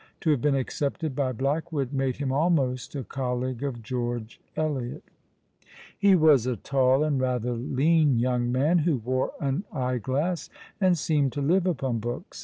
To 0.21 0.31
have 0.31 0.41
been 0.41 0.55
accepted 0.55 1.15
by 1.15 1.31
Blackwood 1.31 1.93
made 1.93 2.15
him 2.15 2.31
almost 2.31 2.95
a 2.95 3.03
colleague 3.03 3.61
of 3.61 3.83
George 3.83 4.41
Eliot, 4.55 5.03
He 5.95 6.15
was 6.15 6.47
a 6.47 6.55
tall 6.55 7.03
and 7.03 7.21
rather 7.21 7.53
lean 7.53 8.17
young 8.17 8.51
man, 8.51 8.79
who 8.79 8.97
wore 8.97 9.33
an 9.39 9.63
eye 9.71 9.99
glass, 9.99 10.49
and 10.79 10.97
seemed 10.97 11.33
to 11.33 11.41
live 11.43 11.67
upon 11.67 11.99
books. 11.99 12.39